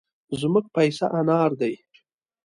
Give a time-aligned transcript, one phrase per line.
[0.39, 1.73] زموږ پيسه انار دي.